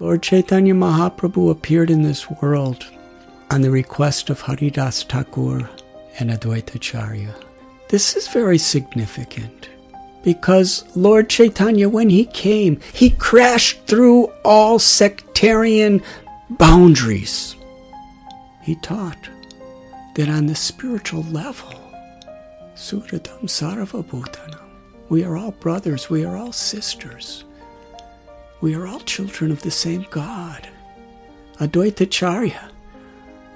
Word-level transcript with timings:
Lord 0.00 0.24
Chaitanya 0.24 0.74
Mahaprabhu 0.74 1.52
appeared 1.52 1.88
in 1.88 2.02
this 2.02 2.28
world 2.28 2.84
on 3.50 3.60
the 3.60 3.70
request 3.70 4.28
of 4.28 4.40
Haridas 4.40 5.04
Thakur 5.04 5.70
and 6.18 6.30
Advaita 6.30 6.80
Charya. 6.80 7.32
This 7.88 8.16
is 8.16 8.26
very 8.26 8.58
significant 8.58 9.68
because 10.24 10.84
Lord 10.96 11.28
Chaitanya, 11.30 11.88
when 11.88 12.10
he 12.10 12.24
came, 12.24 12.80
he 12.92 13.10
crashed 13.10 13.86
through 13.86 14.32
all 14.44 14.80
sectarian 14.80 16.02
boundaries. 16.50 17.54
He 18.62 18.74
taught 18.76 19.28
that 20.16 20.28
on 20.28 20.46
the 20.46 20.56
spiritual 20.56 21.22
level, 21.24 21.72
Suhridam 22.74 23.44
Sarvabhutanam, 23.44 24.60
we 25.08 25.22
are 25.22 25.36
all 25.36 25.52
brothers, 25.52 26.10
we 26.10 26.24
are 26.24 26.36
all 26.36 26.50
sisters, 26.52 27.44
we 28.64 28.74
are 28.74 28.86
all 28.86 29.00
children 29.00 29.50
of 29.50 29.60
the 29.60 29.70
same 29.70 30.06
God. 30.08 30.66
Advaita 31.58 32.06
Charya 32.06 32.70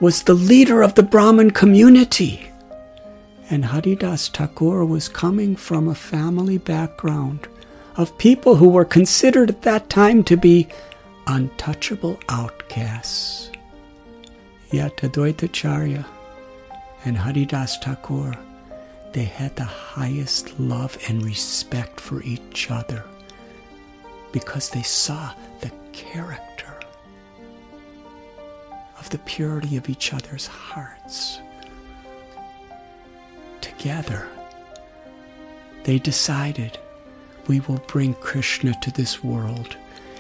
was 0.01 0.23
the 0.23 0.35
leader 0.35 0.83
of 0.83 0.97
the 0.97 1.03
Brahmin 1.03 1.53
community. 1.53 2.51
And 3.49 3.65
Haridas 3.65 4.29
Thakur 4.29 4.85
was 4.85 5.09
coming 5.09 5.57
from 5.57 5.89
a 5.89 5.95
family 5.95 6.59
background 6.59 7.49
of 7.97 8.19
people 8.19 8.57
who 8.57 8.69
were 8.69 8.85
considered 8.85 9.49
at 9.49 9.63
that 9.63 9.89
time 9.89 10.23
to 10.25 10.37
be 10.37 10.69
untouchable 11.27 12.21
outcasts. 12.29 13.51
Yet 14.71 14.99
Advaita 14.99 15.49
Charya 15.49 16.05
and 17.07 17.17
Haridas 17.17 17.79
Thakur, 17.79 18.37
they 19.15 19.25
had 19.25 19.57
the 19.57 19.65
highest 19.65 20.61
love 20.61 20.99
and 21.09 21.25
respect 21.25 21.99
for 21.99 22.23
each 22.25 22.71
other 22.71 23.07
because 24.33 24.71
they 24.71 24.83
saw 24.83 25.33
the 25.61 25.71
character 25.93 26.79
of 28.99 29.09
the 29.11 29.19
purity 29.19 29.77
of 29.77 29.89
each 29.89 30.13
other's 30.13 30.47
hearts 30.47 31.41
together, 33.61 34.29
they 35.85 35.99
decided 35.99 36.79
we 37.47 37.61
will 37.61 37.83
bring 37.87 38.15
Krishna 38.15 38.75
to 38.83 38.91
this 38.91 39.25
world. 39.25 39.77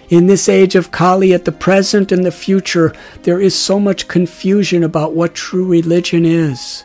In 0.08 0.26
this 0.26 0.48
age 0.48 0.74
of 0.74 0.90
Kali, 0.90 1.34
at 1.34 1.44
the 1.44 1.52
present 1.52 2.12
and 2.12 2.24
the 2.24 2.32
future, 2.32 2.94
there 3.24 3.40
is 3.40 3.54
so 3.54 3.78
much 3.78 4.08
confusion 4.08 4.82
about 4.82 5.12
what 5.12 5.34
true 5.34 5.66
religion 5.66 6.24
is. 6.24 6.82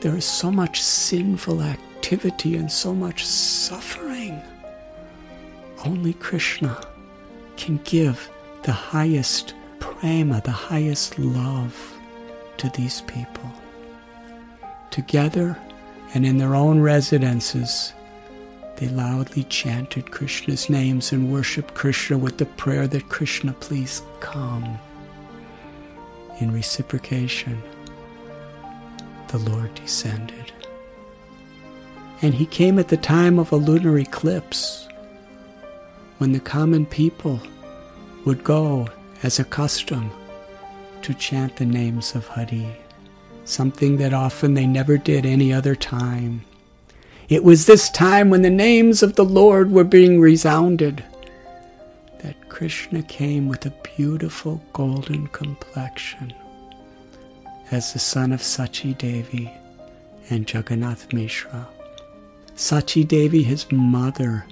There 0.00 0.14
is 0.14 0.26
so 0.26 0.50
much 0.50 0.82
sinful 0.82 1.62
activity 1.62 2.56
and 2.56 2.70
so 2.70 2.94
much 2.94 3.24
suffering. 3.24 4.09
Only 5.84 6.12
Krishna 6.14 6.80
can 7.56 7.80
give 7.84 8.30
the 8.62 8.72
highest 8.72 9.54
prema, 9.78 10.40
the 10.42 10.50
highest 10.50 11.18
love 11.18 11.94
to 12.58 12.68
these 12.70 13.00
people 13.02 13.50
together 14.90 15.56
and 16.14 16.26
in 16.26 16.38
their 16.38 16.54
own 16.54 16.80
residences, 16.80 17.92
they 18.76 18.88
loudly 18.88 19.44
chanted 19.44 20.10
Krishna's 20.10 20.68
names 20.68 21.12
and 21.12 21.32
worshiped 21.32 21.74
Krishna 21.74 22.18
with 22.18 22.38
the 22.38 22.46
prayer 22.46 22.86
that 22.88 23.08
Krishna 23.08 23.52
please 23.54 24.02
come. 24.20 24.78
In 26.40 26.52
reciprocation, 26.52 27.62
the 29.28 29.38
Lord 29.38 29.74
descended. 29.74 30.52
And 32.22 32.34
he 32.34 32.46
came 32.46 32.78
at 32.78 32.88
the 32.88 32.96
time 32.96 33.38
of 33.38 33.52
a 33.52 33.56
lunar 33.56 33.98
eclipse 33.98 34.88
when 36.20 36.32
the 36.32 36.40
common 36.40 36.86
people 36.86 37.40
would 38.24 38.44
go 38.44 38.86
as 39.22 39.38
a 39.38 39.44
custom 39.44 40.10
to 41.02 41.14
chant 41.14 41.56
the 41.56 41.66
names 41.66 42.14
of 42.14 42.26
Hari 42.26 42.76
something 43.50 43.96
that 43.96 44.14
often 44.14 44.54
they 44.54 44.66
never 44.66 44.96
did 44.96 45.26
any 45.26 45.52
other 45.52 45.74
time. 45.74 46.42
It 47.28 47.44
was 47.44 47.66
this 47.66 47.90
time 47.90 48.30
when 48.30 48.42
the 48.42 48.50
names 48.50 49.02
of 49.02 49.16
the 49.16 49.24
Lord 49.24 49.70
were 49.70 49.84
being 49.84 50.20
resounded 50.20 51.04
that 52.22 52.48
Krishna 52.48 53.02
came 53.02 53.48
with 53.48 53.66
a 53.66 53.74
beautiful 53.96 54.62
golden 54.72 55.26
complexion 55.28 56.32
as 57.70 57.92
the 57.92 57.98
son 57.98 58.32
of 58.32 58.40
Sachi 58.40 58.96
Devi 58.96 59.50
and 60.28 60.52
Jagannath 60.52 61.12
Mishra. 61.12 61.68
Sachi 62.56 63.06
Devi, 63.06 63.42
his 63.42 63.70
mother, 63.72 64.44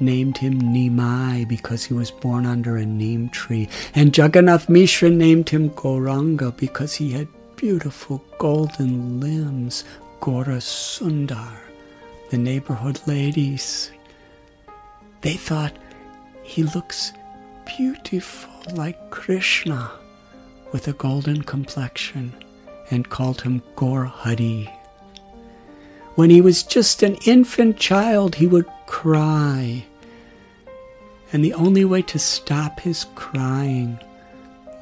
named 0.00 0.38
him 0.38 0.60
Nimai 0.60 1.46
because 1.48 1.84
he 1.84 1.94
was 1.94 2.10
born 2.10 2.46
under 2.46 2.76
a 2.76 2.86
neem 2.86 3.28
tree, 3.30 3.68
and 3.94 4.16
Jagannath 4.16 4.68
Mishra 4.68 5.10
named 5.10 5.50
him 5.50 5.70
Gauranga 5.70 6.56
because 6.56 6.94
he 6.94 7.12
had 7.12 7.28
beautiful 7.56 8.24
golden 8.38 9.20
limbs, 9.20 9.84
Gora 10.20 10.58
Sundar, 10.58 11.58
the 12.30 12.38
neighborhood 12.38 13.00
ladies. 13.06 13.90
They 15.22 15.34
thought 15.34 15.76
he 16.42 16.62
looks 16.62 17.12
beautiful 17.76 18.50
like 18.74 19.10
Krishna 19.10 19.90
with 20.72 20.88
a 20.88 20.92
golden 20.92 21.42
complexion 21.42 22.32
and 22.90 23.08
called 23.08 23.42
him 23.42 23.62
Gaurahari. 23.76 24.77
When 26.18 26.30
he 26.30 26.40
was 26.40 26.64
just 26.64 27.04
an 27.04 27.14
infant 27.26 27.76
child, 27.76 28.34
he 28.34 28.48
would 28.48 28.66
cry. 28.86 29.84
And 31.32 31.44
the 31.44 31.54
only 31.54 31.84
way 31.84 32.02
to 32.02 32.18
stop 32.18 32.80
his 32.80 33.06
crying 33.14 34.00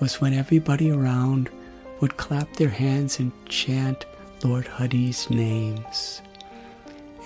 was 0.00 0.18
when 0.18 0.32
everybody 0.32 0.90
around 0.90 1.50
would 2.00 2.16
clap 2.16 2.54
their 2.54 2.70
hands 2.70 3.18
and 3.18 3.32
chant 3.50 4.06
Lord 4.44 4.66
Hari's 4.66 5.28
names. 5.28 6.22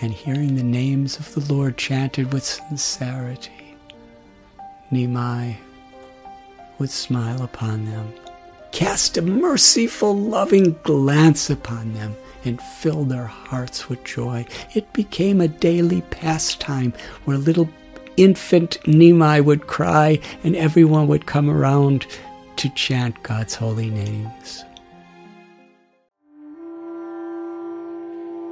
And 0.03 0.13
hearing 0.13 0.57
the 0.57 0.65
names 0.65 1.21
of 1.21 1.33
the 1.33 1.55
Lord 1.55 1.77
chanted 1.77 2.33
with 2.33 2.43
sincerity, 2.43 3.77
Nimai 4.91 5.55
would 6.81 6.91
smile 6.91 7.43
upon 7.43 7.85
them, 7.85 8.13
cast 8.73 9.19
a 9.19 9.23
merciful, 9.23 10.19
loving 10.19 10.77
glance 10.83 11.49
upon 11.49 11.95
them, 11.95 12.17
and 12.45 12.61
fill 12.61 13.05
their 13.05 13.27
hearts 13.27 13.89
with 13.89 14.05
joy. 14.05 14.47
It 14.75 14.93
became 14.93 15.41
a 15.41 15.49
daily 15.49 16.03
pastime 16.11 16.93
where 17.25 17.39
little 17.39 17.69
infant 18.17 18.79
Nimai 18.85 19.45
would 19.45 19.67
cry 19.67 20.21
and 20.45 20.57
everyone 20.57 21.09
would 21.09 21.27
come 21.27 21.49
around 21.49 22.07
to 22.57 22.69
chant 22.71 23.23
God's 23.23 23.55
holy 23.55 23.91
names. 23.91 24.65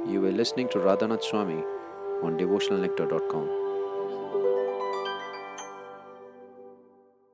You 0.07 0.21
were 0.21 0.31
listening 0.31 0.69
to 0.69 0.79
Radhanath 0.79 1.23
Swami 1.23 1.63
on 2.23 2.37
devotionalnectar.com. 2.37 3.58